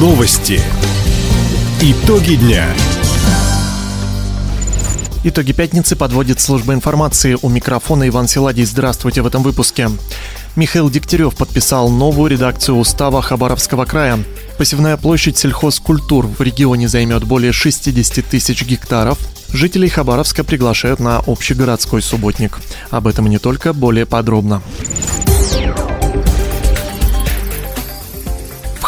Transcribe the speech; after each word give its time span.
Новости. 0.00 0.58
Итоги 1.82 2.36
дня. 2.36 2.66
Итоги 5.24 5.52
пятницы 5.52 5.94
подводит 5.94 6.40
служба 6.40 6.72
информации. 6.72 7.36
У 7.42 7.50
микрофона 7.50 8.08
Иван 8.08 8.26
Силадий. 8.26 8.64
Здравствуйте 8.64 9.20
в 9.20 9.26
этом 9.26 9.42
выпуске. 9.42 9.90
Михаил 10.56 10.88
Дегтярев 10.88 11.36
подписал 11.36 11.90
новую 11.90 12.30
редакцию 12.30 12.78
устава 12.78 13.20
Хабаровского 13.20 13.84
края. 13.84 14.18
Посевная 14.56 14.96
площадь 14.96 15.36
сельхозкультур 15.36 16.28
в 16.28 16.40
регионе 16.40 16.88
займет 16.88 17.24
более 17.24 17.52
60 17.52 18.24
тысяч 18.24 18.64
гектаров. 18.64 19.18
Жителей 19.52 19.90
Хабаровска 19.90 20.44
приглашают 20.44 21.00
на 21.00 21.18
общегородской 21.18 22.00
субботник. 22.00 22.58
Об 22.88 23.06
этом 23.06 23.26
и 23.26 23.28
не 23.28 23.38
только, 23.38 23.74
более 23.74 24.06
подробно. 24.06 24.62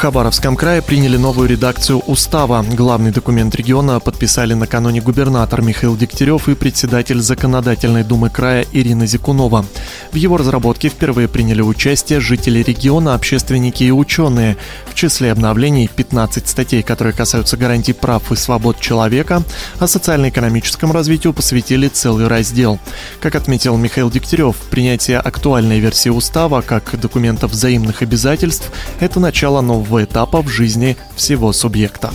Хабаровском 0.02 0.56
крае 0.56 0.82
приняли 0.82 1.16
новую 1.16 1.48
редакцию 1.48 2.00
устава. 2.00 2.66
Главный 2.72 3.12
документ 3.12 3.54
региона 3.54 4.00
подписали 4.00 4.52
накануне 4.52 5.00
губернатор 5.00 5.62
Михаил 5.62 5.96
Дегтярев 5.96 6.48
и 6.48 6.56
председатель 6.56 7.20
Законодательной 7.20 8.02
думы 8.02 8.28
края 8.28 8.66
Ирина 8.72 9.06
Зикунова. 9.06 9.64
В 10.10 10.16
его 10.16 10.38
разработке 10.38 10.88
впервые 10.88 11.28
приняли 11.28 11.60
участие 11.60 12.18
жители 12.18 12.64
региона, 12.64 13.14
общественники 13.14 13.84
и 13.84 13.92
ученые. 13.92 14.56
В 14.86 14.94
числе 14.96 15.30
обновлений 15.30 15.88
15 15.88 16.48
статей, 16.48 16.82
которые 16.82 17.14
касаются 17.14 17.56
гарантий 17.56 17.92
прав 17.92 18.32
и 18.32 18.34
свобод 18.34 18.80
человека, 18.80 19.44
а 19.78 19.86
социально-экономическому 19.86 20.92
развитию 20.92 21.32
посвятили 21.32 21.86
целый 21.86 22.26
раздел. 22.26 22.80
Как 23.20 23.36
отметил 23.36 23.76
Михаил 23.76 24.10
Дегтярев, 24.10 24.56
принятие 24.68 25.18
актуальной 25.18 25.78
версии 25.78 26.08
устава 26.08 26.60
как 26.60 26.98
документов 27.00 27.52
взаимных 27.52 28.02
обязательств– 28.02 28.72
это 28.98 29.20
начало 29.20 29.60
нового 29.60 29.91
нового 29.92 30.04
этапа 30.04 30.40
в 30.40 30.48
жизни 30.48 30.96
всего 31.16 31.52
субъекта. 31.52 32.10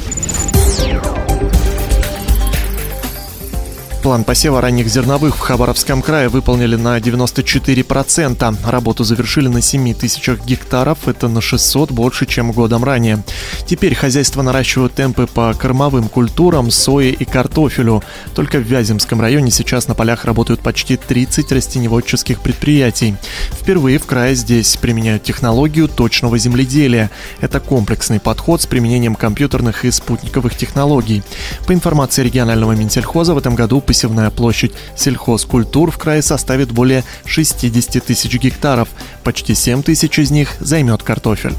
План 4.01 4.23
посева 4.23 4.61
ранних 4.61 4.87
зерновых 4.87 5.35
в 5.35 5.39
Хабаровском 5.39 6.01
крае 6.01 6.29
выполнили 6.29 6.75
на 6.75 6.97
94%. 6.97 8.55
Работу 8.69 9.03
завершили 9.03 9.47
на 9.47 9.61
7 9.61 9.93
тысячах 9.93 10.45
гектаров, 10.45 11.07
это 11.07 11.27
на 11.27 11.41
600 11.41 11.91
больше, 11.91 12.25
чем 12.25 12.51
годом 12.51 12.83
ранее. 12.83 13.23
Теперь 13.65 13.95
хозяйство 13.95 14.41
наращивают 14.41 14.93
темпы 14.93 15.27
по 15.27 15.53
кормовым 15.53 16.07
культурам, 16.07 16.71
сое 16.71 17.11
и 17.11 17.25
картофелю. 17.25 18.01
Только 18.33 18.59
в 18.59 18.63
Вяземском 18.63 19.19
районе 19.19 19.51
сейчас 19.51 19.87
на 19.87 19.93
полях 19.93 20.23
работают 20.25 20.61
почти 20.61 20.95
30 20.95 21.51
растеневодческих 21.51 22.39
предприятий. 22.39 23.15
Впервые 23.51 23.99
в 23.99 24.05
крае 24.05 24.35
здесь 24.35 24.77
применяют 24.77 25.23
технологию 25.23 25.89
точного 25.89 26.37
земледелия. 26.37 27.11
Это 27.41 27.59
комплексный 27.59 28.21
подход 28.21 28.61
с 28.61 28.67
применением 28.67 29.15
компьютерных 29.15 29.83
и 29.83 29.91
спутниковых 29.91 30.55
технологий. 30.55 31.23
По 31.65 31.73
информации 31.73 32.23
регионального 32.23 32.71
Минсельхоза 32.71 33.33
в 33.33 33.37
этом 33.37 33.55
году 33.55 33.81
посевные 33.81 33.96
посевная 33.97 34.29
площадь 34.29 34.73
сельхозкультур 34.95 35.89
в 35.89 35.97
крае 35.97 36.21
составит 36.21 36.71
более 36.71 37.03
60 37.25 38.05
тысяч 38.05 38.31
гектаров. 38.35 38.89
Почти 39.23 39.55
7 39.55 39.81
тысяч 39.81 40.19
из 40.19 40.29
них 40.29 40.55
займет 40.59 41.01
картофель. 41.01 41.55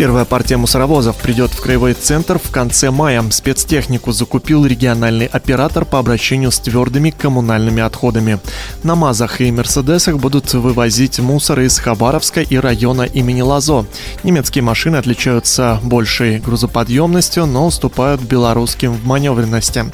Первая 0.00 0.24
партия 0.24 0.56
мусоровозов 0.56 1.16
придет 1.16 1.50
в 1.50 1.60
краевой 1.60 1.92
центр 1.92 2.38
в 2.38 2.50
конце 2.50 2.90
мая. 2.90 3.22
Спецтехнику 3.30 4.12
закупил 4.12 4.64
региональный 4.64 5.26
оператор 5.26 5.84
по 5.84 5.98
обращению 5.98 6.52
с 6.52 6.58
твердыми 6.58 7.10
коммунальными 7.10 7.82
отходами. 7.82 8.38
На 8.82 8.94
МАЗах 8.94 9.42
и 9.42 9.52
Мерседесах 9.52 10.16
будут 10.16 10.54
вывозить 10.54 11.18
мусор 11.18 11.60
из 11.60 11.78
Хабаровска 11.78 12.40
и 12.40 12.56
района 12.56 13.02
имени 13.02 13.42
Лазо. 13.42 13.84
Немецкие 14.22 14.64
машины 14.64 14.96
отличаются 14.96 15.78
большей 15.82 16.38
грузоподъемностью, 16.38 17.44
но 17.44 17.66
уступают 17.66 18.22
белорусским 18.22 18.94
в 18.94 19.04
маневренности. 19.04 19.84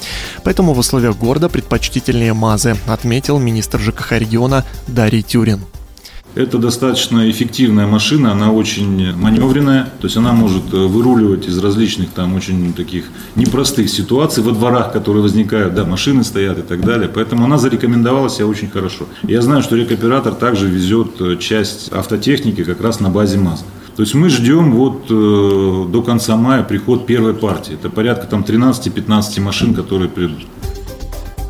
Поэтому 0.44 0.72
в 0.72 0.78
условиях 0.78 1.16
города 1.16 1.48
предпочтительнее 1.48 2.32
МАЗы, 2.32 2.76
отметил 2.86 3.40
министр 3.40 3.80
ЖКХ 3.80 4.12
региона 4.12 4.64
Дарий 4.86 5.24
Тюрин. 5.24 5.64
Это 6.36 6.58
достаточно 6.58 7.30
эффективная 7.30 7.86
машина, 7.86 8.32
она 8.32 8.52
очень 8.52 9.14
маневренная, 9.16 9.84
то 9.84 10.06
есть 10.06 10.18
она 10.18 10.34
может 10.34 10.64
э, 10.70 10.76
выруливать 10.76 11.48
из 11.48 11.56
различных 11.58 12.10
там 12.10 12.34
очень 12.34 12.74
таких 12.74 13.06
непростых 13.36 13.88
ситуаций 13.88 14.42
во 14.42 14.52
дворах, 14.52 14.92
которые 14.92 15.22
возникают, 15.22 15.74
да, 15.74 15.86
машины 15.86 16.24
стоят 16.24 16.58
и 16.58 16.62
так 16.62 16.82
далее. 16.82 17.08
Поэтому 17.08 17.46
она 17.46 17.56
зарекомендовала 17.56 18.28
себя 18.28 18.48
очень 18.48 18.68
хорошо. 18.68 19.06
Я 19.22 19.40
знаю, 19.40 19.62
что 19.62 19.76
рекоператор 19.76 20.34
также 20.34 20.68
везет 20.68 21.18
э, 21.20 21.36
часть 21.38 21.90
автотехники 21.90 22.64
как 22.64 22.82
раз 22.82 23.00
на 23.00 23.08
базе 23.08 23.38
МАЗ. 23.38 23.64
То 23.96 24.02
есть 24.02 24.14
мы 24.14 24.28
ждем 24.28 24.72
вот 24.72 25.06
э, 25.08 25.86
до 25.90 26.02
конца 26.02 26.36
мая 26.36 26.62
приход 26.62 27.06
первой 27.06 27.32
партии. 27.32 27.72
Это 27.72 27.88
порядка 27.88 28.26
там 28.26 28.42
13-15 28.42 29.40
машин, 29.40 29.72
которые 29.72 30.10
придут. 30.10 30.40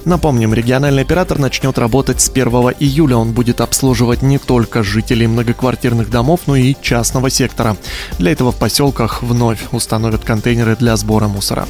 Напомним, 0.06 0.54
региональный 0.54 1.02
оператор 1.02 1.40
начнет 1.40 1.76
работать 1.78 2.20
с 2.20 2.30
1 2.30 2.46
июля. 2.78 3.16
Он 3.16 3.32
будет 3.32 3.60
обслуживать 3.60 4.22
не 4.22 4.38
только 4.38 4.84
жителей 4.84 5.26
многоквартирных 5.26 6.10
домов, 6.10 6.42
но 6.46 6.54
и 6.54 6.76
частного 6.80 7.28
сектора. 7.28 7.76
Для 8.20 8.30
этого 8.30 8.52
в 8.52 8.56
поселках 8.56 9.24
вновь 9.24 9.58
установят 9.72 10.24
контейнеры 10.24 10.76
для 10.76 10.96
сбора 10.96 11.26
мусора. 11.26 11.66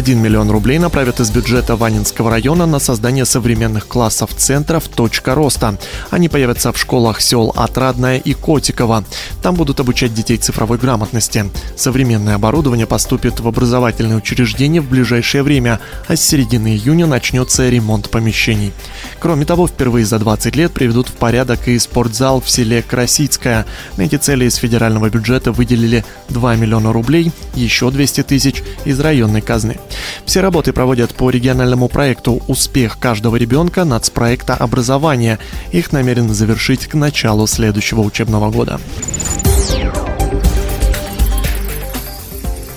1 0.00 0.18
миллион 0.18 0.50
рублей 0.50 0.78
направят 0.78 1.20
из 1.20 1.30
бюджета 1.30 1.76
Ванинского 1.76 2.30
района 2.30 2.64
на 2.64 2.78
создание 2.78 3.26
современных 3.26 3.86
классов 3.86 4.30
центров 4.34 4.88
«Точка 4.88 5.34
роста». 5.34 5.76
Они 6.08 6.30
появятся 6.30 6.72
в 6.72 6.78
школах 6.78 7.20
сел 7.20 7.52
Отрадная 7.54 8.16
и 8.16 8.32
Котикова. 8.32 9.04
Там 9.42 9.56
будут 9.56 9.78
обучать 9.78 10.14
детей 10.14 10.38
цифровой 10.38 10.78
грамотности. 10.78 11.50
Современное 11.76 12.36
оборудование 12.36 12.86
поступит 12.86 13.40
в 13.40 13.46
образовательные 13.46 14.16
учреждения 14.16 14.80
в 14.80 14.88
ближайшее 14.88 15.42
время, 15.42 15.80
а 16.08 16.16
с 16.16 16.22
середины 16.22 16.68
июня 16.68 17.06
начнется 17.06 17.68
ремонт 17.68 18.08
помещений. 18.08 18.72
Кроме 19.18 19.44
того, 19.44 19.68
впервые 19.68 20.06
за 20.06 20.18
20 20.18 20.56
лет 20.56 20.72
приведут 20.72 21.10
в 21.10 21.12
порядок 21.12 21.68
и 21.68 21.78
спортзал 21.78 22.40
в 22.40 22.48
селе 22.48 22.80
Красицкое. 22.80 23.66
На 23.98 24.02
эти 24.02 24.16
цели 24.16 24.46
из 24.46 24.54
федерального 24.54 25.10
бюджета 25.10 25.52
выделили 25.52 26.06
2 26.30 26.56
миллиона 26.56 26.90
рублей, 26.90 27.32
еще 27.54 27.90
200 27.90 28.22
тысяч 28.22 28.62
из 28.86 28.98
районной 28.98 29.42
казны. 29.42 29.78
Все 30.24 30.40
работы 30.40 30.72
проводят 30.72 31.14
по 31.14 31.30
региональному 31.30 31.88
проекту 31.88 32.42
«Успех 32.48 32.98
каждого 32.98 33.36
ребенка» 33.36 33.84
нацпроекта 33.84 34.54
образования. 34.54 35.38
Их 35.72 35.92
намерены 35.92 36.34
завершить 36.34 36.86
к 36.86 36.94
началу 36.94 37.46
следующего 37.46 38.00
учебного 38.00 38.50
года. 38.50 38.80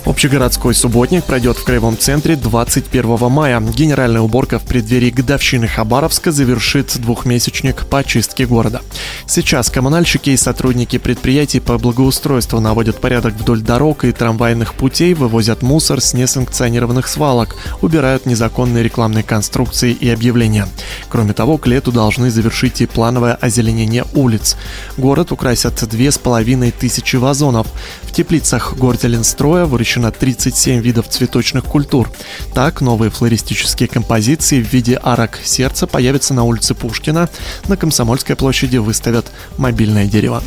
Общегородской 0.06 0.74
субботник 0.74 1.24
пройдет 1.24 1.56
в 1.56 1.64
Краевом 1.64 1.98
центре 1.98 2.36
21 2.36 3.32
мая. 3.32 3.62
Генеральная 3.62 4.20
уборка 4.20 4.60
в 4.60 4.64
преддверии 4.64 5.12
годовщины 5.12 5.66
Хабаровска 5.66 6.34
завершит 6.34 7.00
двухмесячник 7.00 7.86
по 7.88 8.00
очистке 8.00 8.46
города. 8.46 8.82
Сейчас 9.28 9.70
коммунальщики 9.70 10.32
и 10.32 10.38
сотрудники 10.38 10.98
предприятий 10.98 11.62
по 11.62 11.78
благоустройству 11.78 12.60
наводят 12.60 13.00
порядок 13.00 13.36
вдоль 13.36 13.62
дорог 13.62 14.04
и 14.04 14.12
трамвайных 14.12 14.74
путей, 14.74 15.14
вывозят 15.14 15.62
мусор 15.62 16.02
с 16.02 16.14
несанкционированных 16.14 17.08
свалок, 17.08 17.56
убирают 17.82 18.26
незаконные 18.26 18.84
рекламные 18.84 19.24
конструкции 19.24 19.94
и 19.94 20.10
объявления. 20.10 20.68
Кроме 21.08 21.32
того, 21.32 21.58
к 21.58 21.66
лету 21.66 21.94
должны 21.94 22.30
завершить 22.30 22.82
и 22.82 22.88
плановое 22.88 23.36
озеленение 23.36 24.04
улиц. 24.14 24.58
Город 24.98 25.32
украсят 25.32 25.82
две 25.88 26.12
с 26.12 26.18
половиной 26.18 26.72
тысячи 26.72 27.16
вазонов. 27.16 27.68
В 28.02 28.12
теплицах 28.12 28.76
Горделенстроя 28.76 29.64
выращивают 29.66 29.93
выпущено 29.94 30.12
37 30.12 30.82
видов 30.82 31.08
цветочных 31.08 31.66
культур. 31.66 32.10
Так, 32.54 32.82
новые 32.82 33.12
флористические 33.12 33.88
композиции 33.88 34.62
в 34.62 34.74
виде 34.74 35.00
арок 35.02 35.40
сердца 35.44 35.86
появятся 35.86 36.34
на 36.34 36.44
улице 36.44 36.74
Пушкина. 36.74 37.30
На 37.68 37.78
Комсомольской 37.78 38.36
площади 38.36 38.78
выставят 38.78 39.32
мобильное 39.58 40.06
дерево. 40.06 40.42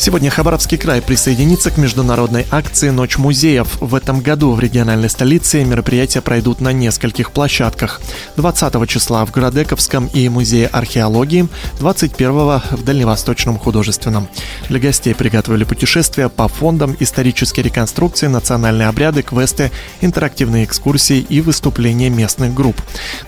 Сегодня 0.00 0.30
Хабаровский 0.30 0.78
край 0.78 1.02
присоединится 1.02 1.72
к 1.72 1.76
международной 1.76 2.46
акции 2.52 2.90
«Ночь 2.90 3.18
музеев». 3.18 3.78
В 3.80 3.96
этом 3.96 4.20
году 4.20 4.52
в 4.52 4.60
региональной 4.60 5.10
столице 5.10 5.64
мероприятия 5.64 6.20
пройдут 6.20 6.60
на 6.60 6.72
нескольких 6.72 7.32
площадках. 7.32 8.00
20 8.36 8.88
числа 8.88 9.26
в 9.26 9.32
Городековском 9.32 10.06
и 10.06 10.28
Музее 10.28 10.68
археологии, 10.68 11.48
21 11.80 12.30
в 12.30 12.84
Дальневосточном 12.84 13.58
художественном. 13.58 14.28
Для 14.68 14.78
гостей 14.78 15.16
приготовили 15.16 15.64
путешествия 15.64 16.28
по 16.28 16.46
фондам, 16.46 16.96
исторические 17.00 17.64
реконструкции, 17.64 18.28
национальные 18.28 18.86
обряды, 18.86 19.22
квесты, 19.22 19.72
интерактивные 20.00 20.64
экскурсии 20.64 21.18
и 21.18 21.40
выступления 21.40 22.08
местных 22.08 22.54
групп. 22.54 22.80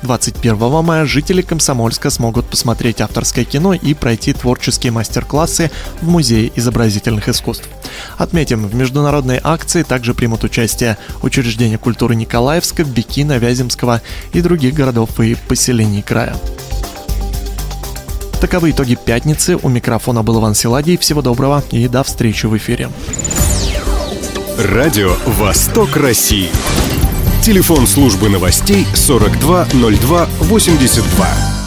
21 0.03 0.85
мая 0.85 1.05
жители 1.05 1.43
Комсомольска 1.43 2.11
смогут 2.11 2.47
посмотреть 2.47 3.01
авторское 3.01 3.45
кино 3.45 3.75
и 3.75 3.93
пройти 3.93 4.33
творческие 4.33 4.93
мастер-классы 4.93 5.73
в 6.01 6.09
Музее 6.09 6.53
изобразительных 6.61 7.29
искусств. 7.29 7.69
Отметим, 8.17 8.67
в 8.67 8.75
международной 8.75 9.41
акции 9.43 9.83
также 9.83 10.15
примут 10.15 10.45
участие 10.45 10.97
учреждения 11.23 11.79
культуры 11.79 12.15
Николаевска, 12.15 12.85
Бикина, 12.85 13.39
Вяземского 13.39 14.01
и 14.33 14.41
других 14.41 14.75
городов 14.75 15.19
и 15.19 15.37
поселений 15.49 16.03
края. 16.03 16.37
Таковы 18.41 18.71
итоги 18.71 18.95
пятницы. 18.95 19.57
У 19.57 19.69
микрофона 19.69 20.23
был 20.23 20.41
Иван 20.41 20.55
Силадий. 20.55 20.97
Всего 20.97 21.21
доброго 21.21 21.63
и 21.73 21.89
до 21.89 22.03
встречи 22.03 22.47
в 22.47 22.57
эфире. 22.57 22.89
Радио 24.57 25.15
«Восток 25.27 25.97
России». 25.97 26.49
Телефон 27.43 27.87
службы 27.87 28.29
новостей 28.29 28.87
420282. 28.95 31.60